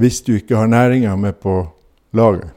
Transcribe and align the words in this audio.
hvis 0.00 0.22
du 0.26 0.36
ikke 0.36 0.56
har 0.56 0.70
næringa 0.70 1.16
med 1.16 1.38
på 1.42 1.58
laget, 2.16 2.50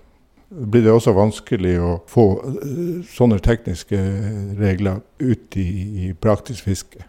blir 0.49 0.81
det 0.85 0.91
også 0.91 1.13
vanskelig 1.13 1.75
å 1.81 1.91
få 2.09 2.25
eh, 2.49 3.05
sånne 3.05 3.37
tekniske 3.43 3.99
regler 4.57 5.03
ut 5.21 5.57
i, 5.59 5.69
i 6.09 6.11
praktisk 6.17 6.65
fiske. 6.65 7.05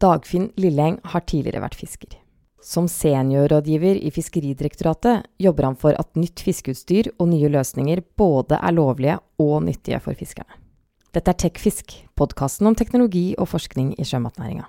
Dagfinn 0.00 0.48
Lilleng 0.56 0.96
har 1.12 1.26
tidligere 1.28 1.60
vært 1.66 1.76
fisker. 1.76 2.16
Som 2.64 2.88
seniorrådgiver 2.92 3.96
i 4.00 4.10
Fiskeridirektoratet 4.12 5.28
jobber 5.40 5.68
han 5.68 5.76
for 5.80 5.96
at 5.96 6.16
nytt 6.16 6.42
fiskeutstyr 6.44 7.08
og 7.18 7.30
nye 7.32 7.48
løsninger 7.52 8.02
både 8.20 8.58
er 8.60 8.76
lovlige 8.76 9.16
og 9.40 9.62
nyttige 9.64 10.00
for 10.04 10.16
fiskerne. 10.16 10.52
Dette 11.10 11.32
er 11.32 11.40
TechFisk, 11.40 11.96
podkasten 12.14 12.68
om 12.70 12.76
teknologi 12.78 13.32
og 13.40 13.48
forskning 13.50 13.94
i 13.98 14.04
sjømatnæringa. 14.06 14.68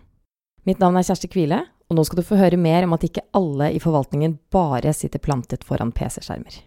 Mitt 0.65 0.79
navn 0.81 0.97
er 0.97 1.05
Kjersti 1.05 1.29
Kvile, 1.29 1.59
og 1.91 1.97
nå 1.97 2.05
skal 2.07 2.21
du 2.21 2.23
få 2.23 2.39
høre 2.39 2.55
mer 2.55 2.85
om 2.87 2.95
at 2.95 3.03
ikke 3.03 3.25
alle 3.35 3.67
i 3.75 3.79
forvaltningen 3.83 4.37
bare 4.53 4.93
sitter 4.95 5.19
plantet 5.19 5.65
foran 5.67 5.91
PC-skjermer. 5.91 6.61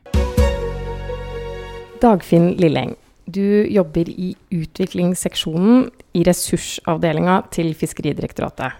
Dagfinn 2.02 2.50
Lilleng, 2.60 2.92
du 3.24 3.64
jobber 3.72 4.10
i 4.10 4.34
utviklingsseksjonen 4.52 5.86
i 6.12 6.26
ressursavdelinga 6.28 7.38
til 7.54 7.72
Fiskeridirektoratet. 7.78 8.76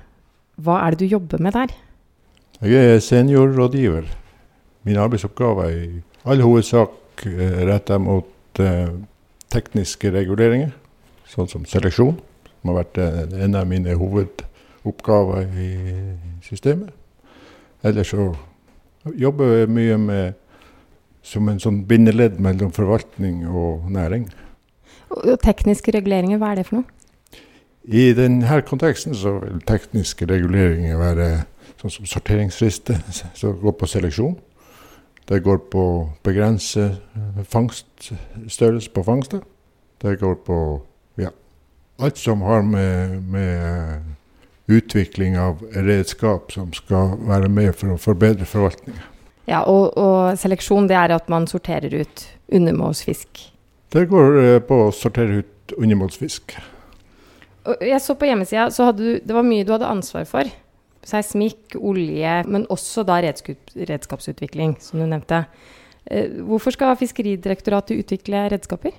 Hva 0.61 0.83
er 0.85 0.93
det 0.93 1.07
du 1.07 1.15
jobber 1.17 1.41
med 1.41 1.57
der? 1.57 1.73
Jeg 2.61 2.93
er 2.93 3.01
seniorrådgiver. 3.01 4.05
Min 4.85 5.01
arbeidsoppgave 5.01 5.65
er 5.65 5.81
i 5.81 6.03
all 6.29 6.45
hovedsak 6.45 7.25
eh, 7.25 7.63
retta 7.65 7.97
mot 7.97 8.61
eh, 8.61 8.93
tekniske 9.55 10.13
reguleringer, 10.13 10.77
sånn 11.33 11.49
som 11.49 11.65
seleksjon, 11.69 12.19
som 12.61 12.71
har 12.71 12.83
vært 12.83 13.01
eh, 13.01 13.23
en 13.47 13.57
av 13.57 13.71
mine 13.71 13.97
hovedoppgaver 14.85 15.47
i 15.61 15.71
systemet. 16.43 16.91
Ellers 17.85 18.13
så 18.13 18.35
jobber 19.19 19.67
vi 19.67 19.73
mye 19.73 19.99
med 19.99 20.33
som 21.25 21.49
en 21.49 21.61
sånn 21.61 21.85
bindeledd 21.89 22.37
mellom 22.41 22.73
forvaltning 22.73 23.47
og 23.49 23.89
næring. 23.93 24.29
Og 25.11 25.39
tekniske 25.41 25.93
reguleringer, 25.95 26.39
hva 26.39 26.53
er 26.53 26.61
det 26.61 26.67
for 26.69 26.81
noe? 26.81 26.91
I 27.85 28.13
denne 28.17 28.61
konteksten 28.65 29.17
så 29.17 29.39
vil 29.43 29.61
tekniske 29.69 30.27
reguleringer 30.29 30.97
være 31.01 31.29
sånn 31.81 31.93
som 31.99 32.09
sorteringsfrister, 32.09 33.01
som 33.41 33.57
går 33.61 33.77
på 33.81 33.89
seleksjon. 33.89 34.37
Det 35.29 35.41
går 35.45 35.63
på 35.73 35.81
å 35.81 36.01
begrense 36.25 36.91
fangst, 37.49 38.11
størrelse 38.49 38.93
på 38.93 39.05
fangster. 39.05 39.41
Det 40.01 40.19
går 40.21 40.37
på 40.45 40.59
ja, 41.21 41.31
alt 42.01 42.21
som 42.21 42.45
har 42.45 42.65
med, 42.69 43.23
med, 43.33 44.14
utvikling 44.71 45.39
av 45.39 45.61
redskap 45.73 46.53
som 46.53 46.73
skal 46.77 47.19
være 47.29 47.51
med 47.53 47.75
for 47.77 47.95
å 47.95 48.01
forbedre 48.01 48.47
forvaltninga. 48.49 49.11
Ja, 49.45 49.61
og, 49.69 49.93
og, 50.01 50.39
seleksjon 50.41 50.89
det 50.89 50.97
er 50.97 51.13
at 51.13 51.29
man 51.33 51.49
sorterer 51.51 51.93
ut 52.01 52.25
undermålsfisk? 52.49 53.43
Det 53.93 54.07
går 54.09 54.39
eh, 54.41 54.61
på 54.65 54.87
å 54.87 54.93
sortere 54.95 55.43
ut 55.43 55.75
undermålsfisk. 55.77 56.57
Jeg 57.81 58.01
så 58.05 58.17
på 58.17 58.29
hjemmesida, 58.29 58.71
så 58.73 58.89
hadde 58.89 59.05
du, 59.05 59.13
det 59.25 59.37
var 59.37 59.45
mye 59.47 59.65
du 59.65 59.73
hadde 59.73 59.89
ansvar 59.89 60.25
for 60.29 60.49
seismikk, 61.05 61.77
olje, 61.77 62.35
men 62.49 62.67
også 62.73 63.05
da 63.05 63.21
redskapsutvikling, 63.21 64.79
som 64.81 65.01
du 65.01 65.07
nevnte. 65.09 65.45
Eh, 66.09 66.41
hvorfor 66.49 66.75
skal 66.75 66.97
Fiskeridirektoratet 67.01 68.01
utvikle 68.01 68.47
redskaper? 68.53 68.97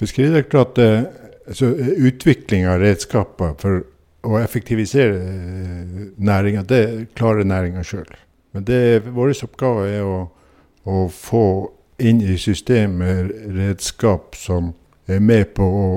Fiskeridirektoratet, 0.00 1.08
altså 1.48 1.72
Utvikling 2.08 2.68
av 2.68 2.82
redskaper 2.84 3.56
for 3.60 3.86
å 4.26 4.38
effektivisere 4.40 5.18
eh, 5.22 6.08
næringa, 6.18 6.64
det 6.68 6.82
klarer 7.18 7.46
næringa 7.46 7.84
sjøl. 7.86 8.08
Men 8.52 8.64
det, 8.66 8.80
vår 9.14 9.34
oppgave 9.44 9.88
er 9.92 10.06
å, 10.06 10.20
å 10.88 11.06
få 11.12 11.46
inn 11.98 12.20
i 12.22 12.36
systemet 12.38 13.32
redskap 13.54 14.36
som 14.38 14.72
er 15.08 15.20
med 15.24 15.52
på 15.56 15.64
å 15.64 15.88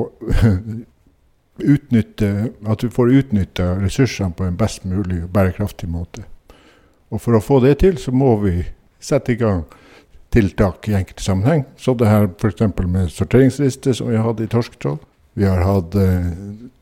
utnytte, 1.73 2.51
at 2.65 2.81
du 2.81 2.89
får 2.93 3.13
utnytta 3.21 3.75
ressursene 3.81 4.33
på 4.35 4.47
en 4.47 4.57
best 4.57 4.85
mulig 4.85 5.21
og 5.23 5.31
bærekraftig 5.33 5.89
måte. 5.89 6.25
Og 7.11 7.21
For 7.21 7.35
å 7.35 7.43
få 7.43 7.59
det 7.59 7.77
til, 7.83 7.97
så 7.99 8.13
må 8.15 8.37
vi 8.41 8.61
sette 9.01 9.33
i 9.33 9.39
gang 9.39 9.65
tiltak 10.31 10.87
i 10.87 10.95
enkelte 10.95 11.23
sammenheng. 11.23 11.65
Så 11.77 11.93
det 11.99 12.07
her 12.07 12.29
f.eks. 12.29 12.61
med 12.87 13.11
sorteringsliste, 13.11 13.93
som 13.93 14.07
vi 14.09 14.21
hadde 14.21 14.45
i 14.45 14.51
torsketroll. 14.51 14.99
Vi 15.33 15.47
har 15.47 15.63
hatt 15.63 15.95
eh, 15.95 16.31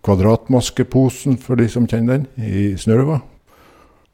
kvadratmaskeposen, 0.05 1.37
for 1.37 1.59
de 1.59 1.67
som 1.69 1.87
kjenner 1.87 2.19
den, 2.19 2.27
i 2.41 2.73
Snørva. 2.79 3.19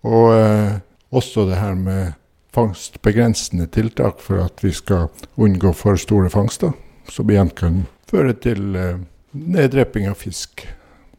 Og 0.06 0.32
eh, 0.36 0.78
også 1.16 1.48
det 1.50 1.62
her 1.62 1.76
med 1.80 2.14
fangstbegrensende 2.56 3.68
tiltak 3.68 4.22
for 4.24 4.44
at 4.46 4.64
vi 4.64 4.72
skal 4.76 5.10
unngå 5.36 5.74
for 5.76 6.00
store 6.00 6.32
fangster, 6.32 6.74
som 7.12 7.30
igjen 7.32 7.52
kan 7.56 7.84
føre 8.10 8.36
til 8.40 8.76
eh, 8.80 9.04
neddreping 9.36 10.08
av 10.12 10.20
fisk. 10.20 10.66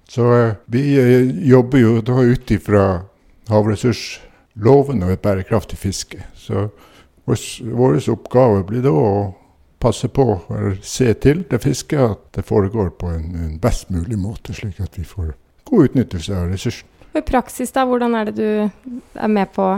Så 0.09 0.29
eh, 0.35 0.55
vi 0.73 0.85
eh, 1.01 1.31
jobber 1.49 1.83
jo 1.83 1.97
da 2.05 2.23
ut 2.23 2.53
ifra 2.55 2.85
havressursloven 3.51 5.05
og 5.05 5.15
et 5.15 5.25
bærekraftig 5.25 5.79
fiske. 5.81 6.23
Så 6.35 6.69
vår 7.27 7.99
oppgave 8.13 8.63
blir 8.69 8.85
da 8.87 8.95
å 8.95 9.11
passe 9.87 10.09
på 10.11 10.27
eller 10.51 10.79
se 10.83 11.13
til 11.23 11.45
det 11.51 11.63
fisket 11.63 12.03
at 12.03 12.23
det 12.35 12.45
foregår 12.47 12.91
på 12.99 13.11
en, 13.15 13.27
en, 13.39 13.57
best 13.63 13.91
mulig 13.95 14.19
måte, 14.19 14.55
slik 14.55 14.81
at 14.83 14.99
vi 14.99 15.05
får 15.07 15.33
god 15.71 15.91
utnyttelse 15.91 16.35
av 16.35 16.51
ressursen. 16.51 16.89
I 17.17 17.23
praksis, 17.25 17.73
da, 17.73 17.87
hvordan 17.89 18.15
er 18.19 18.29
det 18.29 18.35
du 18.37 18.49
er 19.15 19.31
med 19.33 19.53
på, 19.55 19.69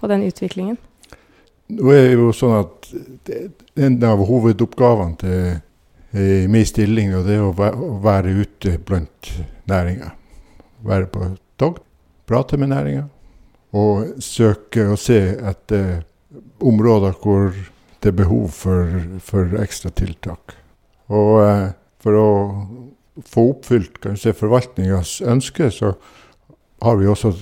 på 0.00 0.10
den 0.10 0.24
utviklingen? 0.26 0.78
Nå 1.68 1.92
er 1.92 2.08
det 2.08 2.16
jo 2.16 2.30
sånn 2.32 2.56
at 2.62 2.88
En 3.78 3.98
av 4.02 4.24
hovedoppgavene 4.26 5.18
til 5.20 6.48
min 6.50 6.64
stilling, 6.66 7.12
og 7.14 7.28
det 7.28 7.36
er 7.36 7.44
å 7.44 7.90
være 8.02 8.32
ute 8.40 8.72
blant 8.82 9.28
næringa. 9.70 10.08
Være 10.88 11.06
på 11.12 11.28
tokt, 11.60 11.84
prate 12.26 12.58
med 12.58 12.72
næringa 12.72 13.04
og 13.76 14.22
søke 14.24 14.86
og 14.88 14.98
se 15.00 15.18
etter 15.36 16.00
områder 16.64 17.16
hvor 17.20 17.52
det 18.02 18.12
er 18.12 18.18
behov 18.20 18.48
for, 18.54 19.00
for 19.24 19.58
ekstra 19.62 19.90
tiltak. 19.90 20.56
Og 21.08 21.34
eh, 21.42 21.68
for 22.02 22.18
å 22.18 22.28
få 23.26 23.48
oppfylt 23.54 23.98
kanskje 24.04 24.36
forvaltningas 24.38 25.18
ønske, 25.26 25.70
så 25.74 25.94
har 26.82 26.98
vi 27.00 27.08
også 27.10 27.32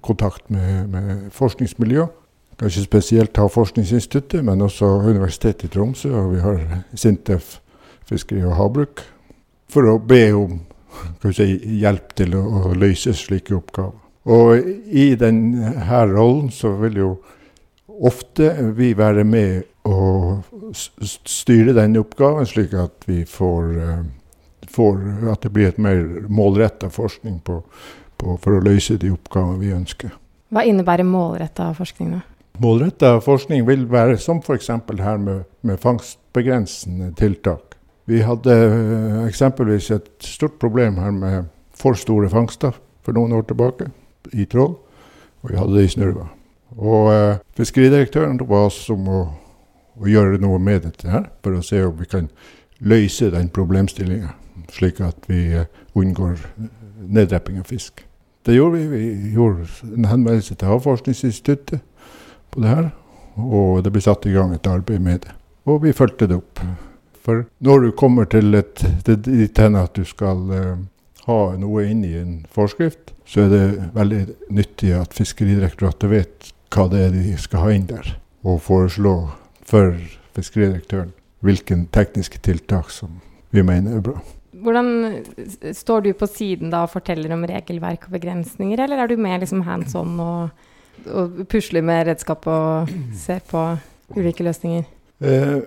kontakt 0.00 0.48
med, 0.50 0.88
med 0.88 1.26
forskningsmiljø. 1.36 2.06
Kanskje 2.56 2.86
spesielt 2.86 3.36
Havforskningsinstituttet, 3.36 4.44
men 4.44 4.64
også 4.64 4.86
Universitetet 5.04 5.68
i 5.68 5.72
Tromsø, 5.74 6.08
og 6.16 6.32
vi 6.32 6.40
har 6.40 6.62
Sintef 6.96 7.58
fiskeri 8.08 8.44
og 8.46 8.56
havbruk, 8.56 9.02
for 9.68 9.90
å 9.90 9.98
be 10.00 10.22
om 10.32 10.60
si, 11.34 11.50
hjelp 11.82 12.14
til 12.16 12.36
å, 12.38 12.42
å, 12.46 12.72
løse 12.78 13.12
slike 13.16 13.52
oppgaver. 13.58 13.98
Og 14.32 14.70
i 14.88 15.10
denne 15.18 15.74
rollen 16.08 16.48
så 16.50 16.72
vil 16.80 16.96
jo 17.02 17.10
ofte 18.00 18.50
vi 18.76 18.92
være 18.98 19.24
med 19.24 19.64
og 19.86 20.42
styre 20.74 21.74
denne 21.76 22.02
oppgaven, 22.02 22.46
slik 22.48 22.74
at 22.76 23.06
vi 23.06 23.22
får, 23.28 23.72
uh, 23.78 24.70
får 24.72 25.02
at 25.32 25.46
det 25.46 25.52
blir 25.54 25.70
et 25.70 25.82
mer 25.82 26.02
målretta 26.28 26.90
forskning 26.92 27.40
på, 27.46 27.60
på, 28.18 28.38
for 28.42 28.58
å 28.58 28.62
løse 28.64 28.98
de 29.00 29.12
oppgavene 29.14 29.62
vi 29.62 29.74
ønsker. 29.76 30.14
Hva 30.54 30.64
innebærer 30.66 31.06
målretta 31.06 31.72
forskning? 31.76 32.16
da? 32.16 32.22
Målretta 32.62 33.16
forskning 33.20 33.66
vil 33.68 33.84
være 33.90 34.16
som 34.22 34.40
f.eks. 34.40 34.70
her 35.02 35.18
med, 35.20 35.44
med 35.60 35.80
fangstbegrensende 35.82 37.12
tiltak. 37.18 37.76
Vi 38.06 38.22
hadde 38.22 38.54
eh, 38.54 39.20
eksempelvis 39.26 39.90
et 39.90 40.08
stort 40.22 40.60
problem 40.62 41.00
her 41.02 41.10
med 41.10 41.50
for 41.76 41.98
store 41.98 42.30
fangster 42.32 42.76
for 43.04 43.16
noen 43.16 43.34
år 43.36 43.48
tilbake 43.50 43.90
i 44.32 44.46
Troll. 44.50 44.76
Og 45.42 45.50
vi 45.52 45.58
hadde 45.58 45.76
det 45.76 45.86
i 45.88 45.92
Snurva. 45.92 46.28
Og 46.76 47.12
eh, 47.12 47.38
fiskeridirektøren 47.56 48.38
ba 48.44 48.66
oss 48.66 48.82
om 48.92 49.08
å, 49.08 49.20
å, 49.96 50.08
gjøre 50.08 50.40
noe 50.42 50.58
med 50.60 50.84
dette 50.84 51.08
her, 51.08 51.30
for 51.44 51.56
å 51.56 51.64
se 51.64 51.80
om 51.84 51.94
vi 51.96 52.08
kan 52.10 52.28
løse 52.84 53.30
den 53.32 53.48
problemstillinga, 53.48 54.34
slik 54.72 55.00
at 55.04 55.24
vi 55.30 55.48
eh, 55.56 55.70
unngår 55.96 56.42
neddrepping 57.06 57.62
av 57.62 57.70
fisk. 57.72 58.04
Det 58.46 58.54
gjorde 58.54 58.78
vi. 58.78 58.86
Vi 58.92 59.32
gjorde 59.34 59.66
en 59.88 60.10
henvendelse 60.10 60.54
til 60.54 60.68
Havforskningsinstituttet 60.70 61.80
på 62.52 62.62
det 62.62 62.74
her, 62.74 62.90
og 63.40 63.82
det 63.84 63.92
ble 63.94 64.04
satt 64.04 64.28
i 64.28 64.34
gang 64.36 64.52
et 64.54 64.68
arbeid 64.70 65.02
med 65.02 65.24
det. 65.24 65.32
Og 65.66 65.80
vi 65.82 65.96
fulgte 65.96 66.28
det 66.30 66.38
opp. 66.38 66.60
For 67.26 67.48
når 67.58 67.88
du 67.88 67.96
kommer 67.98 68.28
til 68.30 68.52
dit 68.54 69.58
hen 69.58 69.78
at 69.80 69.96
du 69.96 70.04
skal 70.06 70.44
eh, 70.54 70.76
ha 71.26 71.38
noe 71.58 71.88
inn 71.88 72.04
i 72.06 72.12
en 72.20 72.36
forskrift, 72.52 73.16
så 73.26 73.46
er 73.46 73.50
det 73.50 73.64
veldig 73.96 74.20
nyttig 74.54 74.92
at 74.94 75.16
Fiskeridirektoratet 75.16 76.12
vet 76.12 76.52
hva 76.74 76.86
det 76.92 77.02
er 77.06 77.14
de 77.14 77.34
skal 77.40 77.64
ha 77.64 77.74
inn 77.74 77.88
der, 77.90 78.14
og 78.46 78.62
foreslå 78.64 79.16
for 79.66 79.96
fiskeridirektøren 80.36 81.12
hvilke 81.46 81.78
tekniske 81.94 82.40
tiltak 82.42 82.90
som 82.90 83.20
vi 83.54 83.62
mener 83.66 83.98
er 83.98 84.04
bra. 84.04 84.16
Hvordan 84.56 84.88
Står 85.76 86.06
du 86.06 86.14
på 86.16 86.26
siden 86.30 86.72
da 86.72 86.86
og 86.86 86.94
forteller 86.94 87.34
om 87.34 87.44
regelverk 87.46 88.08
og 88.08 88.16
begrensninger, 88.16 88.80
eller 88.82 89.02
er 89.02 89.10
du 89.10 89.20
mer 89.20 89.42
liksom 89.42 89.66
hands 89.66 89.94
on 89.98 90.16
og 90.22 90.64
og 91.12 91.42
pusler 91.50 91.84
med 91.84 92.06
redskap 92.08 92.46
og 92.50 92.90
ser 93.14 93.42
på 93.48 93.62
ulike 94.16 94.44
løsninger? 94.46 94.86
Eh, 95.20 95.58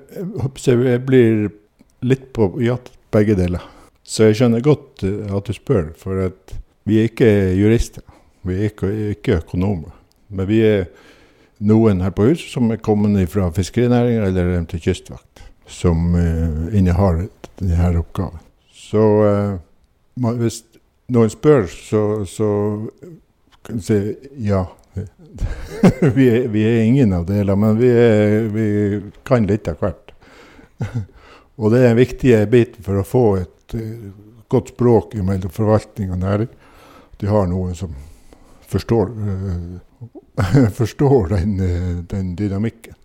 jeg 0.65 1.01
blir 1.05 1.49
litt 2.05 2.29
på 2.35 2.51
ja, 2.63 2.77
begge 3.13 3.37
deler. 3.39 3.63
Så 4.03 4.29
jeg 4.29 4.39
skjønner 4.39 4.65
godt 4.65 5.03
eh, 5.05 5.29
at 5.35 5.47
du 5.49 5.55
spør, 5.55 5.91
for 5.97 6.25
at 6.29 6.55
vi 6.89 6.99
er 6.99 7.09
ikke 7.09 7.29
jurister. 7.59 8.05
Vi 8.47 8.55
er 8.55 8.71
ikke, 8.71 8.91
ikke 9.15 9.39
økonomer. 9.43 9.93
Men 10.29 10.49
vi 10.49 10.59
er 10.65 10.85
noen 11.59 12.03
her 12.03 12.13
på 12.15 12.29
huset 12.29 12.53
som 12.53 12.69
er 12.71 12.81
kommet 12.83 13.29
fra 13.31 13.49
fiskerinæringa 13.53 14.29
eller 14.29 14.65
til 14.71 14.83
kystvakt, 14.83 15.43
som 15.67 16.13
uh, 16.15 16.69
innehar 16.75 17.25
denne 17.59 17.99
oppgaven. 17.99 18.39
Så 18.71 19.05
uh, 19.25 20.31
hvis 20.39 20.63
noen 21.11 21.31
spør, 21.33 21.67
så, 21.71 22.03
så 22.29 22.49
kan 23.65 23.81
du 23.81 23.85
si 23.85 23.99
ja. 24.45 24.65
vi, 26.15 26.25
er, 26.27 26.47
vi, 26.51 26.63
er, 26.65 26.81
ingen 26.83 27.13
av 27.15 27.27
delene, 27.27 27.55
men 27.59 27.77
vi, 27.79 27.89
er, 27.93 28.47
vi 28.51 28.69
kan 29.27 29.45
litt 29.47 29.69
av 29.69 29.79
hvert. 29.79 30.13
og 31.59 31.73
det 31.73 31.83
er 31.83 31.91
en 31.91 31.99
viktig 31.99 32.33
bit 32.51 32.79
for 32.83 32.99
å 32.99 33.05
få 33.07 33.25
et 33.43 33.77
uh, 33.77 34.09
godt 34.49 34.73
språk 34.73 35.15
mellom 35.19 35.53
forvaltning 35.53 36.15
og 36.15 36.23
næring. 36.23 36.49
De 37.19 37.29
har 37.29 37.47
noen 37.51 37.75
som 37.77 37.93
forstår, 38.69 39.11
uh, 39.13 39.77
forstår 40.79 41.35
den, 41.35 41.57
den, 42.07 42.35
dynamikken. 42.35 42.95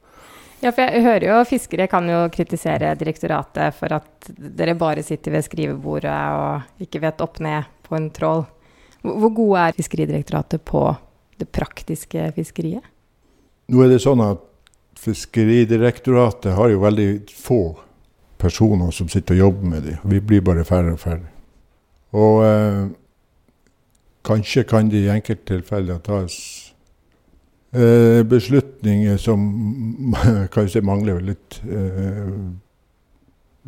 Ja, 0.63 0.73
for 0.73 0.87
jeg 0.87 1.05
hører 1.05 1.27
jo 1.29 1.41
fiskere 1.49 1.87
kan 1.93 2.09
jo 2.09 2.23
kritisere 2.33 2.95
direktoratet 2.97 3.77
for 3.77 3.93
at 3.99 4.31
dere 4.33 4.77
bare 4.81 5.05
sitter 5.05 5.35
ved 5.35 5.45
skrivebordet 5.45 6.15
og 6.39 6.85
ikke 6.85 7.03
vet 7.05 7.21
opp 7.25 7.41
ned 7.45 7.69
på 7.85 7.99
en 7.99 8.09
trål. 8.15 8.47
Hvor 9.05 9.35
gode 9.37 9.61
er 9.61 9.77
Fiskeridirektoratet 9.77 10.65
på 10.65 10.87
det 11.37 11.51
praktiske 11.53 12.31
fiskeriet? 12.37 12.87
Nå 13.69 13.83
er 13.85 13.93
det 13.93 14.01
sånn 14.05 14.23
at 14.25 14.41
Fiskeridirektoratet 15.05 16.55
har 16.57 16.71
jo 16.73 16.81
veldig 16.81 17.09
få 17.37 17.61
personer 18.41 18.93
som 18.95 19.09
sitter 19.13 19.37
og 19.37 19.43
jobber 19.43 19.73
med 19.75 19.83
dem. 19.89 19.99
Vi 20.09 20.21
blir 20.25 20.45
bare 20.45 20.65
færre 20.65 20.95
og 20.95 21.01
færre. 21.03 21.29
Og 22.15 22.45
eh, 22.47 22.85
kanskje 24.25 24.65
kan 24.69 24.89
det 24.89 25.03
i 25.05 25.11
enkelttilfeller 25.13 26.01
tas 26.07 26.37
eh, 26.37 26.63
beslutninger 28.31 29.17
som 29.19 29.44
kanskje 30.55 30.82
mangler 30.87 31.19
litt 31.25 31.59
eh, 31.67 32.29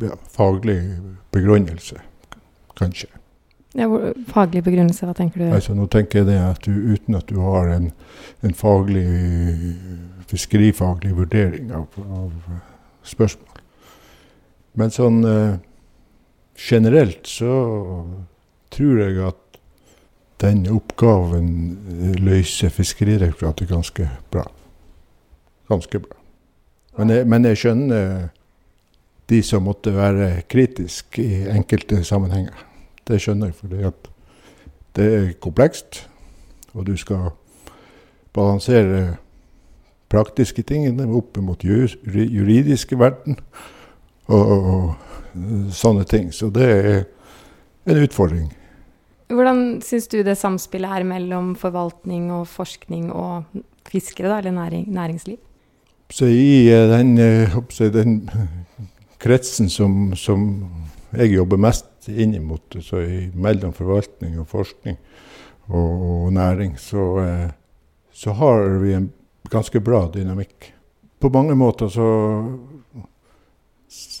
ja, 0.05 0.15
faglig 0.31 0.79
begrunnelse, 1.35 1.99
kanskje. 2.79 3.09
Ja, 3.77 3.87
faglig 4.31 4.63
begrunnelse, 4.65 5.05
hva 5.05 5.13
tenker 5.17 5.43
du? 5.43 5.49
Altså, 5.53 5.75
nå 5.77 5.85
tenker 5.91 6.23
jeg 6.23 6.29
det 6.31 6.37
at 6.39 6.63
du, 6.65 6.71
uten 6.95 7.17
at 7.19 7.27
du 7.29 7.37
har 7.43 7.69
en, 7.75 7.91
en 8.45 8.55
faglig, 8.57 9.05
fiskerifaglig 10.31 11.13
vurdering 11.17 11.73
av, 11.75 11.99
av 12.07 12.31
spørsmål. 13.05 13.61
Men 14.77 14.93
sånn 14.93 15.19
uh, 15.25 15.57
generelt 16.57 17.29
så 17.29 17.53
tror 18.73 19.03
jeg 19.03 19.21
at 19.29 19.46
den 20.41 20.67
oppgaven 20.69 21.77
løser 22.21 22.69
Fiskeridirektoratet 22.69 23.69
ganske 23.69 24.09
bra. 24.31 24.43
Ganske 25.69 25.99
bra. 25.99 26.17
Men 26.97 27.09
jeg, 27.13 27.27
men 27.27 27.45
jeg 27.45 27.57
skjønner 27.57 28.27
de 29.29 29.41
som 29.43 29.65
måtte 29.67 29.93
være 29.95 30.43
kritiske 30.49 31.23
i 31.23 31.41
enkelte 31.51 32.03
sammenhenger. 32.05 32.53
Det 33.07 33.19
skjønner 33.21 33.51
jeg, 33.51 33.55
fordi 33.55 33.91
det 34.95 35.07
er 35.15 35.33
komplekst. 35.41 36.05
Og 36.73 36.85
du 36.87 36.95
skal 36.97 37.31
balansere 38.33 39.17
praktiske 40.09 40.63
tingene 40.63 41.07
opp 41.17 41.37
mot 41.41 41.63
juridiske 41.63 42.99
verden 42.99 43.39
og, 44.27 44.51
og, 44.51 44.67
og 45.35 45.73
sånne 45.73 46.05
ting. 46.07 46.29
Så 46.33 46.49
det 46.53 46.69
er 46.69 47.03
en 47.87 48.03
utfordring. 48.03 48.51
Hvordan 49.27 49.81
syns 49.83 50.07
du 50.07 50.21
det 50.23 50.37
samspillet 50.39 50.99
er 50.99 51.07
mellom 51.07 51.51
forvaltning 51.59 52.29
og 52.31 52.45
forskning 52.47 53.09
og 53.11 53.43
fiskere, 53.87 54.29
da, 54.31 54.39
eller 54.39 54.55
næring, 54.55 54.87
næringsliv? 54.93 55.37
Så 56.09 56.29
I 56.31 56.69
eh, 56.71 56.87
den, 56.87 57.17
eh, 57.19 57.57
den 57.91 58.29
kretsen 59.19 59.69
som, 59.69 60.15
som 60.15 60.45
jeg 61.11 61.33
jobber 61.33 61.59
mest 61.59 62.07
inn 62.07 62.37
mot 62.45 62.77
så 62.83 63.01
mellom 63.35 63.73
forvaltning 63.75 64.37
og 64.39 64.47
forskning 64.47 64.95
og, 65.67 65.91
og 66.07 66.33
næring, 66.33 66.77
så, 66.79 67.05
eh, 67.25 67.49
så, 68.11 68.31
har 68.31 68.79
vi 68.79 68.93
en 68.95 69.11
ganske 69.51 69.79
bra 69.83 70.05
dynamikk. 70.13 70.71
På 71.19 71.29
mange 71.33 71.55
måter 71.55 71.91
så 71.91 72.07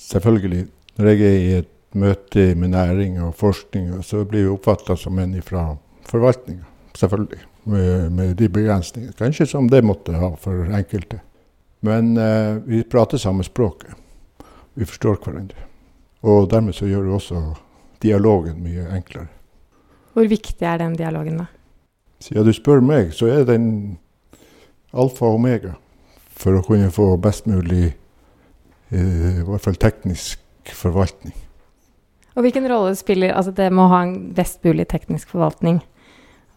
Selvfølgelig, 0.07 0.67
når 0.95 1.07
jeg 1.09 1.21
er 1.21 1.33
i 1.37 1.55
et 1.57 1.67
møte 1.95 2.55
med 2.55 2.73
næring 2.73 3.21
og 3.23 3.35
forskning, 3.35 3.93
og 3.97 4.05
så 4.05 4.23
blir 4.25 4.47
vi 4.47 4.53
oppfatta 4.53 4.95
som 4.99 5.19
en 5.19 5.35
fra 5.41 5.69
forvaltninga. 6.09 6.65
Selvfølgelig. 6.97 7.39
Med, 7.63 8.11
med, 8.11 8.35
de 8.39 8.49
begrensningene. 8.49 9.13
Kanskje 9.13 9.45
som 9.45 9.67
det 9.69 9.83
måtte 9.83 10.15
ha 10.15 10.31
for 10.39 10.69
enkelte. 10.73 11.19
Men 11.85 12.17
eh, 12.17 12.57
vi 12.65 12.83
prater 12.83 13.19
samme 13.19 13.43
språket. 13.43 13.91
Vi 14.73 14.85
forstår 14.85 15.19
hverandre. 15.23 15.67
Og 16.21 16.49
dermed 16.49 16.75
så 16.75 16.87
gjør 16.87 17.03
det 17.03 17.13
også 17.19 17.41
dialogen 18.01 18.61
mye 18.63 18.87
enklere. 18.95 19.27
Hvor 20.13 20.27
viktig 20.27 20.65
er 20.65 20.79
den 20.81 20.95
dialogen, 20.97 21.43
da? 21.43 21.45
Siden 22.19 22.47
du 22.47 22.53
spør 22.55 22.81
meg, 22.81 23.11
så 23.13 23.27
er 23.29 23.43
den 23.45 23.97
alfa 24.93 25.27
og 25.27 25.37
omega 25.37 25.75
for 26.37 26.57
å 26.57 26.63
kunne 26.65 26.89
få 26.93 27.11
best 27.21 27.45
mulig, 27.49 27.91
eh, 28.89 29.41
i 29.41 29.45
hvert 29.45 29.61
fall 29.61 29.77
teknisk 29.77 30.73
forvaltning. 30.73 31.35
Og 32.37 32.45
hvilken 32.45 32.67
rolle 32.69 32.93
spiller 32.95 33.33
altså 33.33 33.51
det 33.57 33.71
med 33.73 33.81
å 33.81 33.91
ha 33.91 34.03
en 34.05 34.17
best 34.37 34.61
mulig 34.65 34.85
teknisk 34.91 35.31
forvaltning? 35.33 35.79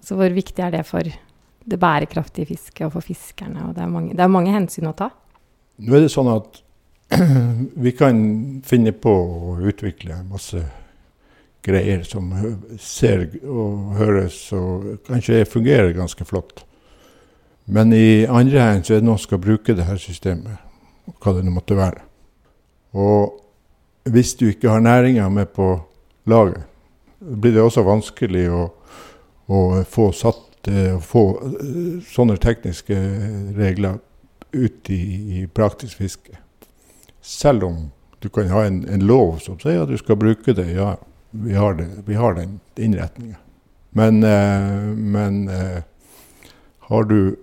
Altså 0.00 0.19
hvor 0.19 0.35
viktig 0.37 0.65
er 0.65 0.75
det 0.75 0.82
for 0.88 1.09
det 1.71 1.79
bærekraftige 1.81 2.50
fisket 2.53 2.85
og 2.87 2.99
for 2.99 3.06
fiskerne? 3.06 3.65
Og 3.65 3.73
det, 3.77 3.87
er 3.87 3.93
mange, 3.93 4.12
det 4.17 4.25
er 4.25 4.32
mange 4.32 4.53
hensyn 4.53 4.91
å 4.91 4.97
ta. 4.97 5.09
Nå 5.81 5.97
er 5.97 6.05
det 6.05 6.12
sånn 6.12 6.29
at 6.35 6.61
vi 7.87 7.94
kan 7.97 8.21
finne 8.69 8.93
på 8.93 9.15
å 9.15 9.56
utvikle 9.73 10.21
masse 10.29 10.61
greier 11.65 12.05
som 12.09 12.29
ser 12.81 13.27
og 13.41 13.96
høres 13.99 14.37
og 14.56 15.01
kanskje 15.08 15.46
fungerer 15.49 15.96
ganske 15.96 16.25
flott. 16.29 16.65
Men 17.72 17.93
i 17.96 18.27
andre 18.29 18.82
så 18.84 18.96
er 18.96 19.01
det 19.01 19.08
noen 19.08 19.20
som 19.20 19.31
skal 19.31 19.43
bruke 19.43 19.77
det 19.77 19.89
her 19.89 20.01
systemet, 20.01 20.60
hva 21.20 21.34
det 21.37 21.44
nå 21.46 21.53
måtte 21.55 21.77
være. 21.79 22.05
Og 23.01 23.41
hvis 24.10 24.34
du 24.38 24.48
ikke 24.50 24.70
har 24.70 24.82
næringa 24.84 25.29
med 25.32 25.52
på 25.55 25.72
laget, 26.31 26.62
blir 27.20 27.55
det 27.55 27.62
også 27.62 27.84
vanskelig 27.84 28.46
å, 28.50 28.62
å 29.50 29.60
få 29.88 30.10
satt 30.17 30.46
å 30.69 31.00
få 31.00 31.24
eh, 31.40 32.02
sånne 32.05 32.36
tekniske 32.36 32.96
regler 33.56 34.00
ut 34.52 34.90
i, 34.93 35.00
i 35.40 35.46
praktisk 35.46 36.02
fiske. 36.02 36.36
Selv 37.20 37.64
om 37.64 37.79
du 38.20 38.29
kan 38.29 38.50
ha 38.52 38.67
en, 38.67 38.82
en 38.88 39.06
lov 39.06 39.38
som 39.40 39.56
sier 39.60 39.82
at 39.82 39.88
du 39.88 39.96
skal 39.96 40.19
bruke 40.20 40.52
det, 40.52 40.69
ja 40.74 40.96
vi 41.31 41.55
har, 41.55 41.74
det, 41.79 41.86
vi 42.06 42.14
har 42.19 42.34
den 42.34 42.58
innretninga. 42.76 43.38
Men, 43.90 44.22
eh, 44.22 44.82
men 44.94 45.48
eh, 45.48 45.82
har 46.90 47.05
du 47.05 47.36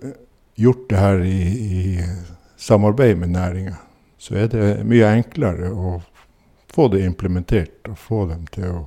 gjort 0.55 0.89
det 0.89 0.99
her 0.99 1.23
i, 1.25 1.41
i 1.57 2.05
samarbeid 2.57 3.17
med 3.17 3.29
næringa, 3.29 3.75
så 4.17 4.35
er 4.35 4.51
det 4.51 4.67
mye 4.87 5.09
enklere 5.19 5.71
å 5.71 5.97
få 6.77 6.87
det 6.93 7.05
implementert 7.05 7.89
og 7.89 7.97
få 7.97 8.25
dem 8.29 8.45
til 8.53 8.69
å 8.69 8.81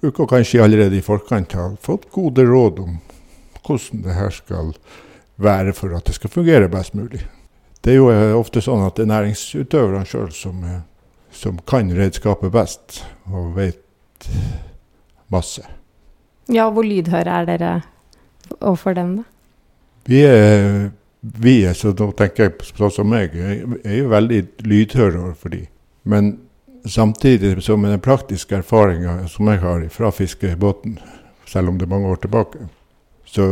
bruke, 0.00 0.22
og 0.24 0.30
kanskje 0.30 0.62
allerede 0.64 0.96
i 0.96 1.04
forkant 1.04 1.52
ha 1.58 1.68
fått 1.84 2.08
gode 2.14 2.46
råd 2.48 2.80
om 2.80 2.96
hvordan 3.64 4.04
det 4.06 4.16
her 4.16 4.32
skal 4.32 4.72
være 5.36 5.74
for 5.76 5.92
at 5.96 6.08
det 6.08 6.16
skal 6.16 6.32
fungere 6.32 6.70
best 6.72 6.94
mulig. 6.96 7.20
Det 7.84 7.92
er 7.92 7.98
jo 7.98 8.08
eh, 8.12 8.32
ofte 8.36 8.62
sånn 8.64 8.86
at 8.86 8.96
det 8.96 9.04
er 9.04 9.12
næringsutøverne 9.12 10.08
sjøl 10.08 10.30
som, 10.32 10.62
som, 11.32 11.58
kan 11.68 11.92
redskapet 11.92 12.52
best, 12.54 13.02
og 13.28 13.52
vet 13.58 14.28
masse. 15.32 15.64
Ja, 16.48 16.70
hvor 16.72 16.86
lydhøre 16.88 17.40
er 17.42 17.48
dere 17.48 17.74
overfor 18.60 18.96
dem, 18.96 19.18
da? 19.20 19.28
Vi 20.08 20.20
er, 20.28 20.90
vi 21.20 21.58
er 21.64 21.76
så 21.76 21.92
nå 21.96 22.10
tenker 22.16 22.48
jeg 22.48 22.72
sånn 22.72 22.92
som 22.92 23.12
meg, 23.12 23.36
er 23.36 23.98
jo 23.98 24.08
veldig 24.12 24.40
lydhøre 24.64 25.20
overfor 25.20 25.56
de. 25.56 25.62
Men 26.08 26.34
samtidig 26.84 27.62
som 27.62 27.82
den 27.82 28.00
praktiske 28.00 28.56
erfaringa 28.56 29.28
som 29.28 29.48
jeg 29.48 29.60
har 29.62 29.88
fra 29.88 30.10
fiskebåten, 30.12 30.98
selv 31.46 31.68
om 31.68 31.78
det 31.78 31.86
er 31.86 31.92
mange 31.92 32.08
år 32.08 32.16
tilbake, 32.16 32.58
så, 33.24 33.46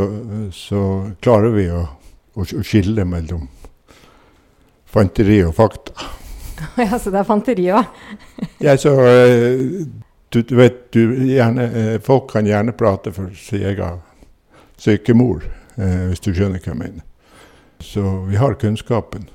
så 0.51 1.11
klarer 1.21 1.53
vi 1.55 1.67
å, 1.73 1.83
å, 2.33 2.45
skille 2.45 3.05
mellom 3.05 3.47
fanteri 4.85 5.43
og 5.45 5.55
fakta. 5.57 5.93
Ja, 6.77 6.95
så 6.99 7.11
det 7.11 7.19
er 7.19 7.25
fanteri 7.27 7.65
òg? 7.75 7.89
ja, 8.63 8.77
så 8.79 8.93
eh, 9.03 9.63
du, 10.31 10.37
du 10.47 10.53
vet, 10.55 10.77
du, 10.93 11.01
gjerne, 11.27 11.65
eh, 11.65 11.95
folk 12.01 12.29
kan 12.31 12.47
gjerne 12.47 12.71
prate 12.77 13.11
for 13.11 13.33
sin 13.35 13.65
egen 13.67 13.99
syke 14.79 15.15
mor. 15.17 15.43
eh, 15.75 16.05
hvis 16.11 16.23
du 16.23 16.29
skjønner 16.31 16.61
hva 16.61 16.71
jeg 16.71 16.79
mener. 16.79 17.03
Så 17.83 18.05
vi 18.29 18.37
har 18.39 18.55
kunnskapen 18.61 19.27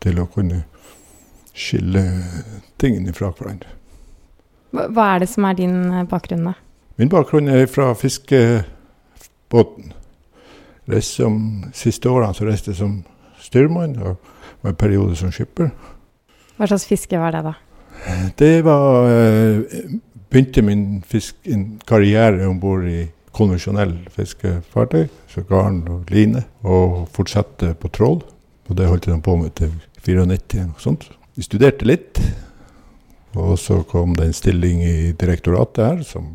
til 0.00 0.22
å 0.22 0.28
kunne 0.32 0.62
skille 1.56 2.04
tingene 2.80 3.14
fra 3.16 3.32
hverandre. 3.32 3.72
Hva 4.76 5.10
er 5.14 5.24
det 5.24 5.30
som 5.32 5.46
er 5.48 5.56
din 5.56 5.76
eh, 5.92 6.06
bakgrunn, 6.08 6.50
da? 6.50 6.54
Min 7.00 7.12
bakgrunn 7.12 7.48
er 7.52 7.66
fra 7.70 7.92
fiskebåten. 7.96 9.92
Reiste 10.86 11.22
som, 11.22 11.38
siste 11.74 12.08
årene 12.10 12.36
så 12.36 12.46
reiste 12.46 12.72
jeg 12.72 12.80
som 12.80 12.98
styrmann 13.42 13.96
og 13.98 14.16
var 14.62 14.72
en 14.72 14.78
periode 14.78 15.16
som 15.18 15.32
skipper. 15.34 15.72
Hva 16.56 16.68
slags 16.68 16.86
fiske 16.88 17.18
var 17.20 17.34
det, 17.34 17.42
da? 17.46 17.54
Det 18.38 18.60
var 18.64 19.08
eh, 19.10 19.60
Begynte 20.26 20.62
min 20.62 21.02
fisk, 21.06 21.36
karriere 21.86 22.48
om 22.50 22.58
bord 22.60 22.84
i 22.90 23.06
konvensjonell 23.36 23.94
fiskefartøy, 24.10 25.06
så 25.30 25.44
garn 25.46 25.84
og 25.88 26.10
line, 26.10 26.42
og 26.66 27.06
fortsatte 27.14 27.70
på 27.78 27.88
trål. 27.94 28.18
Og 28.66 28.76
det 28.76 28.88
holdt 28.90 29.06
jeg 29.06 29.22
på 29.22 29.36
med 29.38 29.54
til 29.56 29.70
94 30.02 30.58
eller 30.58 30.66
noe 30.72 30.82
sånt. 30.82 31.06
Vi 31.36 31.44
studerte 31.44 31.84
litt, 31.84 32.16
og 33.36 33.58
så 33.60 33.82
kom 33.88 34.14
det 34.16 34.30
en 34.30 34.36
stilling 34.36 34.80
i 34.80 35.12
direktoratet 35.20 35.82
her, 35.84 35.98
som 36.08 36.30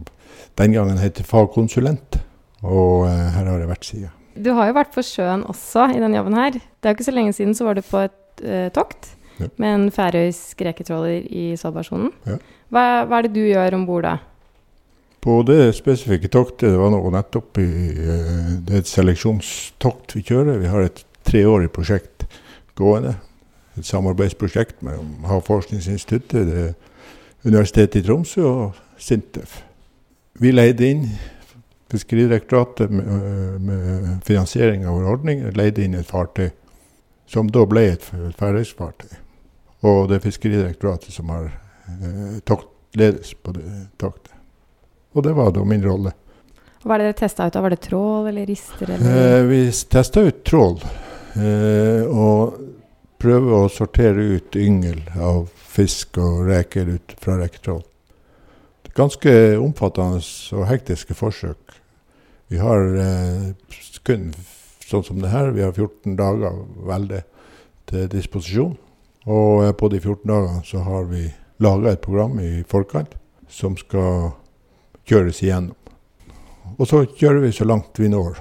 den 0.60 0.76
gangen 0.76 1.00
het 1.02 1.22
fagkonsulent. 1.26 2.20
Og 2.62 3.08
eh, 3.08 3.30
her 3.34 3.48
har 3.50 3.64
jeg 3.64 3.70
vært 3.72 3.88
siden. 3.88 4.12
Du 4.38 4.52
har 4.56 4.70
jo 4.70 4.76
vært 4.78 4.94
på 4.94 5.02
sjøen 5.04 5.42
også 5.50 5.88
i 5.96 6.00
denne 6.00 6.20
jobben 6.20 6.38
her. 6.38 6.54
Det 6.54 6.86
er 6.86 6.94
jo 6.94 7.00
ikke 7.00 7.08
så 7.10 7.16
lenge 7.16 7.34
siden 7.34 7.58
så 7.58 7.66
var 7.66 7.76
du 7.76 7.82
på 7.84 8.04
et 8.06 8.44
uh, 8.46 8.68
tokt 8.76 9.16
Ja. 9.42 9.48
med 9.58 9.74
en 9.74 9.88
færøysk 9.92 10.62
reketråler 10.68 11.26
i 11.26 11.56
Svalbardsonen. 11.58 12.12
Ja. 12.30 12.36
Hva, 12.70 12.84
hva 13.10 13.18
er 13.18 13.26
det 13.26 13.34
du 13.34 13.42
gjør 13.42 13.80
om 13.80 13.88
bord 13.90 14.06
da? 14.06 14.14
På 15.22 15.40
det 15.46 15.74
spesifikke 15.78 16.30
toktet, 16.30 16.70
det 16.70 16.78
var 16.78 16.94
nå 16.94 17.02
nettopp 17.14 17.58
i 17.62 17.66
eh, 17.90 18.54
Det 18.62 18.76
er 18.76 18.84
et 18.84 18.90
seleksjonstokt 18.90 20.14
vi 20.18 20.24
kjører. 20.30 20.62
Vi 20.62 20.70
har 20.70 20.86
et 20.86 21.02
treårig 21.26 21.72
prosjekt 21.74 22.28
gående. 22.78 23.16
Et 23.80 23.88
samarbeidsprosjekt 23.88 24.82
mellom 24.84 25.24
Havforskningsinstituttet, 25.30 26.48
det 26.48 26.74
Universitetet 27.44 28.02
i 28.02 28.06
Tromsø 28.06 28.42
og 28.46 28.82
Sintef. 29.02 29.62
Vi 30.42 30.52
leide 30.52 30.90
inn 30.90 31.06
Fiskeridirektoratet 31.92 32.92
med, 32.92 33.62
med 33.62 34.20
finansiering 34.24 34.86
av 34.88 34.96
vår 34.96 35.10
ordning 35.12 35.42
leide 35.58 35.84
inn 35.84 35.98
et 36.00 36.08
fartøy 36.08 36.52
som 37.28 37.50
da 37.52 37.66
ble 37.68 37.84
et 37.94 38.06
færøysk 38.40 38.80
fartøy. 38.80 39.12
Og 39.88 40.08
det 40.10 40.20
er 40.20 40.24
Fiskeridirektoratet 40.24 41.16
som 41.16 41.32
har 41.34 41.50
eh, 41.50 42.40
toktledes 42.48 43.34
på 43.44 43.56
det 43.58 43.66
toktet. 44.00 44.34
Og 45.12 45.26
det 45.26 45.34
var 45.36 45.52
da 45.52 45.64
min 45.68 45.84
rolle. 45.84 46.14
Hva 46.84 46.96
er 46.96 47.04
det 47.04 47.10
dere 47.12 47.20
testa 47.20 47.48
ut? 47.48 47.54
da? 47.54 47.64
Var 47.66 47.76
det 47.76 47.82
trål 47.84 48.30
eller 48.32 48.46
rister? 48.48 48.90
Eller? 48.90 49.40
Eh, 49.40 49.48
vi 49.50 49.62
testa 49.92 50.24
ut 50.26 50.44
trål. 50.48 50.78
Eh, 51.36 52.08
og 52.08 52.60
prøver 53.22 53.54
å 53.54 53.70
sortere 53.70 54.24
ut 54.38 54.56
yngel 54.58 55.04
av 55.22 55.46
fisk 55.54 56.18
og 56.22 56.48
reker 56.50 56.90
ut 56.98 57.14
fra 57.22 57.38
reketrål. 57.40 57.84
Ganske 58.98 59.34
omfattende 59.62 60.20
og 60.58 60.66
hektiske 60.68 61.16
forsøk. 61.16 61.78
Vi 62.52 62.60
har 62.60 62.82
eh, 63.00 63.52
kun 64.04 64.32
sånn 64.84 65.06
som 65.08 65.22
det 65.22 65.32
her, 65.32 65.54
vi 65.56 65.64
har 65.64 65.72
14 65.72 66.18
dager 66.20 66.58
veldig 66.90 67.22
til 67.92 68.10
disposisjon. 68.12 68.76
Og 69.30 69.64
eh, 69.68 69.76
på 69.78 69.92
de 69.94 70.02
14 70.02 70.26
dagene 70.28 70.66
så 70.68 70.84
har 70.84 71.08
vi 71.12 71.28
laga 71.62 71.94
et 71.94 72.04
program 72.04 72.40
i 72.44 72.66
forkant 72.68 73.14
som 73.52 73.78
skal 73.80 74.34
kjøres 75.08 75.44
igjennom. 75.46 75.78
Og 76.78 76.88
så 76.90 77.04
kjører 77.06 77.46
vi 77.46 77.54
så 77.56 77.68
langt 77.68 78.00
vi 78.00 78.10
når. 78.12 78.40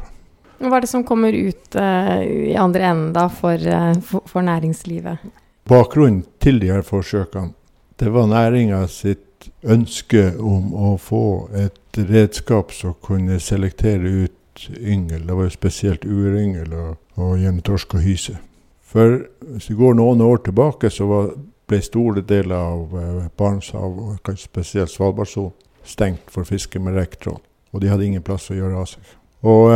Hva 0.61 0.77
er 0.77 0.85
det 0.85 0.91
som 0.91 1.05
kommer 1.09 1.33
ut 1.33 1.77
uh, 1.81 2.21
i 2.21 2.57
andre 2.59 2.91
enden 2.91 3.15
da 3.17 3.29
for, 3.33 3.57
uh, 3.57 3.97
for, 4.29 4.45
næringslivet? 4.45 5.23
Bakgrunnen 5.71 6.27
til 6.43 6.61
de 6.61 6.69
her 6.69 6.85
forsøkene, 6.85 7.55
det 8.01 8.13
var 8.13 8.29
næringa 8.29 8.83
sitt 8.93 9.49
ønske 9.65 10.35
om 10.37 10.75
å 10.77 10.93
få 11.01 11.49
et 11.57 12.01
redskap 12.11 12.75
som 12.77 12.97
kunne 13.01 13.41
selektere 13.41 14.27
ut 14.27 14.67
yngel. 14.77 15.25
Det 15.27 15.37
var 15.37 15.49
jo 15.49 15.57
spesielt 15.57 16.05
uryngel 16.05 16.75
og, 16.77 16.95
og 17.17 17.39
gjerne 17.41 17.65
torsk 17.65 17.97
og 17.97 18.05
hyse. 18.05 18.37
For 18.85 19.23
hvis 19.55 19.71
vi 19.71 19.79
går 19.81 19.97
noen 19.97 20.21
år 20.25 20.43
tilbake, 20.45 20.91
så 20.93 21.09
var, 21.09 21.31
ble 21.71 21.81
store 21.85 22.25
deler 22.27 22.57
av 22.59 22.97
uh, 22.97 23.29
Barentshavet 23.39 24.01
og 24.13 24.25
kanskje 24.27 24.51
spesielt 24.51 24.93
Svalbardsonen 24.93 25.57
stengt 25.89 26.29
for 26.29 26.45
fiske 26.45 26.81
med 26.83 26.99
reketrål. 27.01 27.41
Og 27.73 27.81
de 27.81 27.89
hadde 27.89 28.05
ingen 28.05 28.25
plass 28.25 28.51
å 28.53 28.59
gjøre 28.59 28.77
av 28.77 28.91
seg. 28.91 29.15
Og 29.47 29.71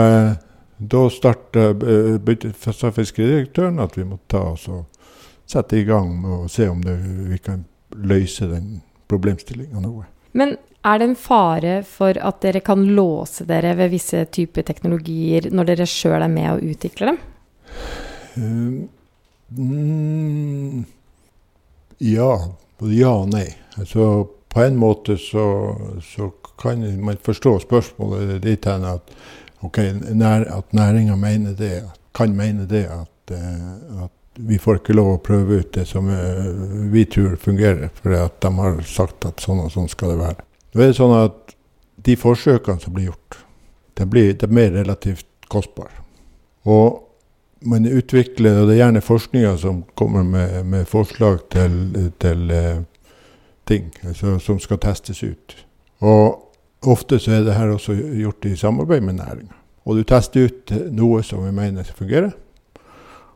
da 0.76 1.04
starta 1.10 1.70
eh, 1.70 2.72
sa 2.72 2.90
fiskeridirektøren 2.92 3.78
at 3.82 3.98
vi 3.98 4.06
måtte 4.08 4.34
ta 4.36 4.42
oss 4.54 4.66
og 4.68 4.84
sette 5.46 5.78
i 5.78 5.84
gang 5.86 6.10
med 6.22 6.32
å 6.34 6.48
se 6.50 6.68
om 6.68 6.80
det, 6.82 6.96
vi 7.30 7.38
kan 7.38 7.64
løse 7.94 8.48
den 8.50 8.80
problemstillinga 9.10 9.82
noe. 9.84 10.06
Men 10.32 10.56
er 10.84 10.98
det 10.98 11.08
en 11.10 11.16
fare 11.16 11.76
for 11.88 12.18
at 12.18 12.40
dere 12.44 12.60
kan 12.64 12.82
låse 12.96 13.46
dere 13.48 13.74
ved 13.78 13.92
visse 13.94 14.24
typer 14.34 14.66
teknologier 14.66 15.48
når 15.52 15.70
dere 15.70 15.86
sjøl 15.88 16.24
er 16.24 16.32
med 16.32 16.50
og 16.56 16.74
utvikler 16.74 17.12
dem? 17.12 17.20
Uh, 18.34 18.82
mm, 19.60 20.84
ja. 22.04 22.30
Både 22.80 22.98
ja 22.98 23.12
og 23.14 23.30
nei. 23.32 23.46
Altså, 23.78 24.26
på 24.50 24.64
en 24.64 24.76
måte 24.78 25.16
så, 25.20 25.46
så 26.02 26.32
kan 26.60 26.82
man 27.00 27.18
forstå 27.22 27.58
spørsmålet 27.64 28.42
dit 28.42 28.68
hen 28.68 28.84
at, 28.86 29.14
ok, 29.64 29.78
at 29.78 30.72
næringa 30.76 31.16
mener 31.16 31.54
det, 31.58 31.72
kan 32.14 32.36
mene 32.36 32.66
det 32.70 32.84
at, 32.86 33.34
eh, 33.34 34.04
at 34.04 34.12
vi 34.38 34.58
får 34.58 34.80
ikke 34.80 34.96
lov 34.96 35.12
å 35.12 35.22
prøve 35.22 35.60
ut 35.62 35.72
det 35.74 35.86
som 35.88 36.08
eh, 36.10 36.50
vi 36.92 37.04
tror 37.10 37.36
fungerer, 37.40 37.90
fordi 38.02 38.20
at 38.20 38.40
de 38.42 38.52
har 38.58 38.80
sagt 38.88 39.26
at 39.28 39.42
sånn 39.42 39.62
og 39.64 39.72
sånn 39.74 39.90
skal 39.90 40.14
det 40.14 40.20
være. 40.22 40.46
Nå 40.74 40.82
er 40.82 40.90
det 40.90 40.98
sånn 40.98 41.16
at 41.16 41.54
de 42.04 42.16
forsøkene 42.18 42.82
som 42.82 42.94
blir 42.94 43.12
gjort, 43.12 43.38
de, 43.94 44.06
blir, 44.10 44.32
de 44.38 44.48
er 44.60 44.74
relativt 44.74 45.28
kostbare. 45.48 46.02
Og 46.66 47.00
man 47.64 47.86
utvikler, 47.86 48.60
og 48.60 48.68
det 48.68 48.76
er 48.76 48.82
gjerne 48.82 49.04
forskninga 49.04 49.54
som 49.60 49.84
kommer 49.96 50.26
med, 50.26 50.64
med 50.68 50.88
forslag 50.88 51.46
til, 51.54 52.10
til 52.20 52.50
eh, 52.52 52.82
ting 53.68 53.88
altså, 54.04 54.38
som 54.42 54.58
skal 54.60 54.80
testes 54.82 55.22
ut. 55.22 55.56
Og 56.04 56.43
ofte 56.90 57.18
så 57.18 57.30
er 57.36 57.42
det 57.46 57.58
her 57.58 57.68
også 57.74 57.92
gjort 57.94 58.44
i 58.48 58.56
samarbeid 58.56 59.02
med 59.02 59.14
næringa. 59.20 59.54
Og 59.84 59.96
du 59.96 60.02
tester 60.08 60.40
ut 60.48 60.72
eh, 60.72 60.78
noe 60.92 61.22
som 61.26 61.44
vi 61.44 61.50
mener 61.54 61.84
fungerer. 61.84 62.32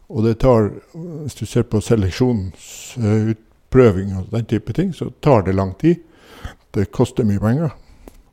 Og 0.08 0.24
det 0.24 0.38
tar, 0.40 0.70
hvis 0.94 1.34
du 1.36 1.46
ser 1.46 1.62
på 1.68 1.80
seleksjonsutprøving 1.84 4.16
og 4.16 4.26
den 4.32 4.44
type 4.48 4.72
ting, 4.72 4.94
så 4.96 5.10
tar 5.20 5.42
det 5.44 5.54
lang 5.56 5.78
tid. 5.80 5.96
Det 6.72 6.92
koster 6.92 7.24
mye 7.28 7.40
penger. 7.42 7.70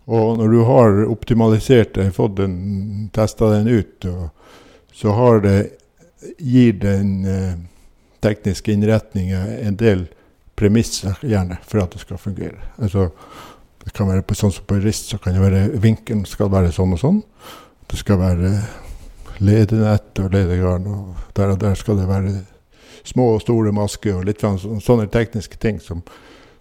Og 0.05 0.37
når 0.39 0.47
du 0.53 0.63
har 0.63 1.05
optimalisert 1.09 1.93
det, 1.97 2.13
fått 2.15 2.37
den, 2.37 3.09
testa 3.13 3.49
den 3.51 3.67
ut, 3.67 4.05
så 4.93 5.11
har 5.17 5.39
det, 5.43 5.69
gir 6.39 6.73
den 6.79 7.25
eh, 7.29 7.53
tekniske 8.23 8.71
innretninga 8.73 9.37
en 9.61 9.75
del 9.77 10.07
premisser 10.55 11.19
gjerne 11.21 11.57
for 11.67 11.83
at 11.83 11.91
det 11.93 11.99
skal 12.05 12.17
fungere. 12.21 12.61
Altså, 12.79 13.09
det 13.85 13.93
kan 13.93 14.09
være 14.09 14.37
sånn 14.37 14.53
som 14.53 14.65
på 14.67 14.79
rist, 14.81 15.11
så 15.11 15.19
kan 15.21 15.35
det 15.35 15.43
være 15.43 15.67
vinkelen 15.81 16.25
skal 16.25 16.49
være 16.53 16.73
sånn 16.73 16.95
og 16.95 17.01
sånn. 17.01 17.21
Det 17.85 17.99
skal 18.01 18.17
være 18.21 18.51
ledenett 19.43 20.21
og 20.23 20.33
ledegarn, 20.33 20.87
og 20.89 21.31
der 21.37 21.53
og 21.53 21.59
der 21.61 21.75
skal 21.77 21.99
det 21.99 22.07
være 22.09 22.33
små 23.05 23.35
og 23.35 23.43
store 23.43 23.73
masker 23.75 24.17
og 24.17 24.25
litt 24.25 24.41
sånn, 24.41 24.81
sånne 24.81 25.05
tekniske 25.13 25.59
ting 25.61 25.77
som, 25.83 26.01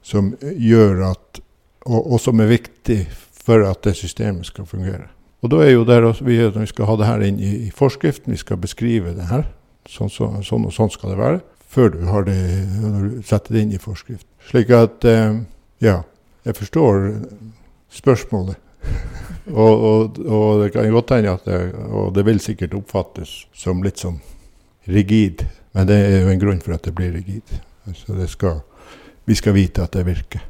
som 0.04 0.35
gjør 0.43 1.07
at 1.12 1.40
og, 1.85 2.00
og 2.00 2.21
som 2.21 2.40
er 2.40 2.52
viktig 2.52 3.02
for 3.45 3.64
at 3.69 3.83
det 3.85 3.97
systemet 3.97 4.49
skal 4.49 4.69
fungere. 4.69 5.09
Og 5.45 5.50
da 5.52 5.61
er 5.61 5.75
jo 5.75 5.85
der 5.85 6.07
vi, 6.25 6.38
vi 6.40 6.66
skal 6.71 6.88
ha 6.88 6.97
det 6.97 7.09
her 7.09 7.25
inn 7.26 7.40
i, 7.40 7.50
i 7.69 7.73
forskriften, 7.75 8.33
vi 8.33 8.40
skal 8.40 8.61
beskrive 8.61 9.12
det 9.16 9.28
her. 9.28 9.45
Sånn, 9.88 10.09
så, 10.09 10.31
sånn 10.45 10.64
og 10.64 10.73
sånn 10.73 10.93
skal 10.93 11.12
det 11.12 11.21
være. 11.21 11.43
Før 11.75 11.90
du 11.93 12.04
har 12.09 12.25
det, 12.25 12.38
når 12.81 13.02
du 13.02 13.19
setter 13.26 13.52
det 13.52 13.64
inn 13.64 13.75
i 13.76 13.83
forskrift. 13.83 14.25
Slik 14.49 14.73
at 14.73 15.04
eh, 15.09 15.43
Ja, 15.85 15.99
jeg 16.45 16.57
forstår 16.59 17.11
spørsmålet. 17.95 18.61
og, 19.65 19.73
og, 19.73 20.19
og 20.25 20.63
det 20.63 20.73
kan 20.75 20.91
godt 20.93 21.15
hende 21.17 21.35
at 21.35 21.45
det, 21.49 21.61
og 21.89 22.15
det 22.17 22.25
vil 22.29 22.41
sikkert 22.43 22.77
oppfattes 22.77 23.45
som 23.57 23.85
litt 23.85 24.03
sånn 24.03 24.21
rigid. 24.91 25.47
Men 25.75 25.89
det 25.89 26.01
er 26.01 26.19
jo 26.23 26.33
en 26.33 26.43
grunn 26.43 26.65
for 26.65 26.77
at 26.77 26.85
det 26.87 26.95
blir 26.97 27.15
rigid. 27.17 27.57
Det 27.85 28.29
skal, 28.31 28.61
vi 29.25 29.37
skal 29.39 29.57
vite 29.57 29.85
at 29.85 29.97
det 29.97 30.05
virker. 30.07 30.45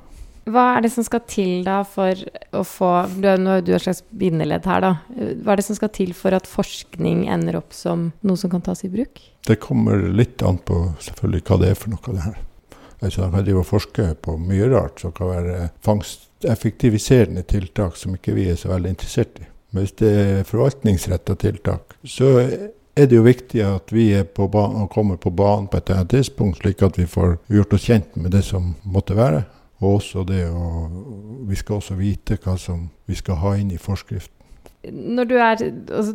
Hva 0.44 0.64
er 0.74 0.84
det 0.84 0.90
som 0.92 1.04
skal 1.06 1.22
til 1.24 1.62
da 1.64 1.78
for 1.88 2.18
å 2.52 2.60
få 2.68 2.90
du 3.16 3.28
er, 3.30 3.38
Nå 3.40 3.56
er 3.56 3.62
du 3.64 3.70
et 3.72 3.84
slags 3.86 4.02
bindeledd 4.12 4.66
her, 4.68 4.82
da. 4.84 4.90
Hva 5.40 5.54
er 5.54 5.60
det 5.60 5.66
som 5.70 5.78
skal 5.78 5.92
til 5.96 6.12
for 6.16 6.36
at 6.36 6.48
forskning 6.48 7.24
ender 7.32 7.62
opp 7.62 7.72
som 7.72 8.10
noe 8.20 8.40
som 8.40 8.52
kan 8.52 8.64
tas 8.64 8.84
i 8.84 8.92
bruk? 8.92 9.22
Det 9.48 9.56
kommer 9.62 10.04
litt 10.12 10.44
an 10.44 10.60
på 10.60 10.82
selvfølgelig 11.00 11.46
hva 11.48 11.60
det 11.62 11.70
er 11.72 11.80
for 11.80 11.94
noe, 11.94 12.12
det 12.12 12.26
her. 12.26 12.36
Altså, 13.04 13.24
de 13.24 13.30
kan 13.32 13.44
drive 13.44 13.62
og 13.62 13.68
forske 13.68 14.06
på 14.24 14.36
mye 14.40 14.68
rart 14.72 15.02
som 15.02 15.12
kan 15.12 15.30
være 15.30 15.68
fangsteffektiviserende 15.84 17.44
tiltak 17.48 17.98
som 18.00 18.16
ikke 18.16 18.36
vi 18.36 18.48
er 18.50 18.56
så 18.60 18.72
veldig 18.72 18.94
interessert 18.94 19.42
i. 19.42 19.48
Men 19.74 19.84
hvis 19.84 19.96
det 19.98 20.12
er 20.14 20.46
forvaltningsretta 20.48 21.34
tiltak, 21.42 21.96
så 22.06 22.30
er 22.94 23.08
det 23.10 23.16
jo 23.16 23.26
viktig 23.26 23.62
at 23.66 23.90
vi 23.92 24.12
er 24.14 24.24
på 24.24 24.46
banen, 24.48 24.84
og 24.84 24.90
kommer 24.90 25.18
på 25.18 25.32
banen 25.34 25.66
på 25.68 25.80
et 25.80 25.90
annet 25.90 26.12
tidspunkt, 26.14 26.60
slik 26.62 26.82
at 26.86 26.98
vi 26.98 27.08
får 27.10 27.36
gjort 27.50 27.74
oss 27.74 27.88
kjent 27.88 28.16
med 28.16 28.30
det 28.36 28.44
som 28.46 28.74
måtte 28.86 29.16
være. 29.18 29.42
Og 29.82 29.98
også 29.98 30.22
det 30.28 30.46
å 30.48 30.88
Vi 31.44 31.56
skal 31.60 31.76
også 31.76 31.94
vite 31.98 32.38
hva 32.40 32.54
som 32.56 32.86
vi 33.06 33.14
skal 33.18 33.36
ha 33.42 33.50
inn 33.58 33.72
i 33.74 33.80
forskriften. 33.80 34.32
Når 34.88 35.24
du 35.28 35.34
er 35.36 35.56
altså, 35.92 36.14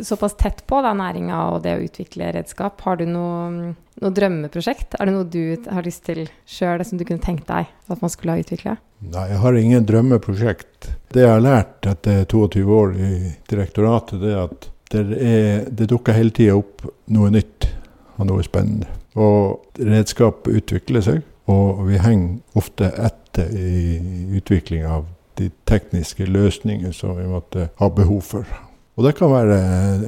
såpass 0.00 0.34
tett 0.40 0.64
på 0.66 0.80
næringa 0.82 1.38
og 1.52 1.62
det 1.64 1.76
å 1.76 1.82
utvikle 1.84 2.32
redskap, 2.34 2.80
har 2.86 2.98
du 3.00 3.04
noe, 3.08 3.72
noe 4.00 4.14
drømmeprosjekt? 4.16 4.96
Er 4.98 5.08
det 5.08 5.14
noe 5.14 5.28
du 5.28 5.68
har 5.68 5.86
lyst 5.86 6.04
til 6.08 6.24
sjøl 6.48 6.84
som 6.86 7.00
du 7.00 7.04
kunne 7.08 7.22
tenkt 7.22 7.48
deg 7.50 7.68
at 7.68 8.02
man 8.02 8.12
skulle 8.12 8.36
ha 8.36 8.42
utvikla? 8.42 8.76
Nei, 9.02 9.26
jeg 9.32 9.40
har 9.42 9.58
ingen 9.58 9.86
drømmeprosjekt. 9.86 10.90
Det 11.12 11.24
jeg 11.24 11.32
har 11.32 11.42
lært 11.42 11.88
etter 11.90 12.24
22 12.24 12.64
år 12.76 12.94
i 12.96 13.12
direktoratet, 13.50 14.20
det 14.22 14.32
er 14.32 14.44
at 14.46 14.68
det, 14.92 15.04
er, 15.16 15.64
det 15.72 15.88
dukker 15.90 16.16
hele 16.16 16.34
tida 16.36 16.58
opp 16.58 16.84
noe 17.12 17.30
nytt 17.32 17.68
og 18.18 18.28
noe 18.28 18.44
spennende. 18.46 18.90
Og 19.18 19.80
redskap 19.80 20.48
utvikler 20.48 21.04
seg, 21.04 21.22
og 21.50 21.82
vi 21.88 22.00
henger 22.00 22.58
ofte 22.58 22.92
etter 22.92 23.50
i 23.56 23.98
utvikling 24.38 24.84
av 24.88 25.08
de 25.40 25.48
tekniske 25.68 26.26
løsninger 26.28 26.92
som 26.92 27.16
vi 27.16 27.26
måtte 27.28 27.70
ha 27.80 27.88
behov 27.92 28.20
for. 28.28 28.46
Og 28.96 29.06
det 29.06 29.14
kan 29.16 29.32
være 29.32 29.56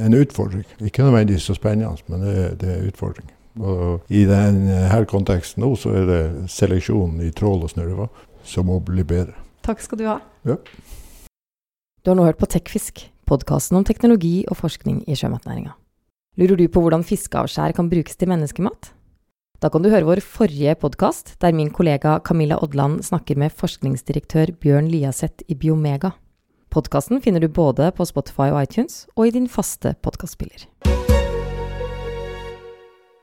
en 0.04 0.16
utfordring. 0.18 0.66
Ikke 0.84 1.06
nødvendigvis 1.06 1.48
så 1.48 1.56
spennende, 1.56 1.96
men 2.08 2.20
det, 2.20 2.60
det 2.60 2.68
er 2.68 2.82
en 2.82 2.90
utfordring. 2.92 3.30
Og 3.60 4.10
I 4.10 4.24
denne 4.26 5.04
konteksten 5.08 5.62
nå 5.62 5.72
så 5.78 5.94
er 5.94 6.08
det 6.08 6.22
seleksjonen 6.50 7.22
i 7.22 7.30
trål 7.32 7.62
og 7.64 7.70
snurrevad 7.70 8.10
som 8.44 8.68
må 8.68 8.80
bli 8.84 9.04
bedre. 9.06 9.36
Takk 9.64 9.80
skal 9.80 10.00
du 10.00 10.04
ha. 10.08 10.18
Ja. 10.44 10.58
Du 12.04 12.10
har 12.10 12.18
nå 12.18 12.26
hørt 12.26 12.40
på 12.40 12.50
Tekfisk, 12.50 13.06
podkasten 13.24 13.78
om 13.78 13.86
teknologi 13.86 14.42
og 14.50 14.58
forskning 14.60 15.00
i 15.08 15.16
sjømatnæringa. 15.16 15.72
Lurer 16.36 16.58
du 16.58 16.66
på 16.68 16.82
hvordan 16.82 17.06
fiskeavskjær 17.06 17.76
kan 17.76 17.88
brukes 17.88 18.18
til 18.18 18.28
menneskemat? 18.28 18.90
Da 19.62 19.70
kan 19.72 19.80
du 19.80 19.88
høre 19.88 20.04
vår 20.04 20.20
forrige 20.20 20.74
podkast, 20.76 21.36
der 21.40 21.54
min 21.56 21.70
kollega 21.72 22.18
Camilla 22.26 22.58
Odland 22.60 23.04
snakker 23.06 23.38
med 23.40 23.54
forskningsdirektør 23.54 24.52
Bjørn 24.60 24.90
Liaseth 24.92 25.46
i 25.48 25.56
Biomega. 25.56 26.10
Podkasten 26.74 27.20
finner 27.22 27.40
du 27.40 27.46
både 27.48 27.92
på 27.94 28.02
Spotify 28.02 28.48
og 28.50 28.64
iTunes, 28.64 29.04
og 29.14 29.28
i 29.28 29.34
din 29.36 29.46
faste 29.46 29.92
podkastspiller. 30.02 30.66